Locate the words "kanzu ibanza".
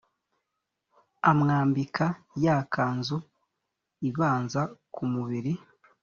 2.73-4.61